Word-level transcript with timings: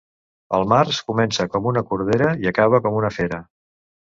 El 0.59 0.63
març 0.71 1.01
comença 1.11 1.45
com 1.57 1.69
una 1.73 1.83
cordera 1.91 2.33
i 2.47 2.51
acaba 2.53 2.81
com 2.87 2.99
una 3.03 3.13
fera. 3.21 3.43